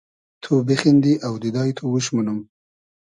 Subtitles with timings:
[0.43, 2.39] تو بیخیندی اۆدیدای تو اوش مونوم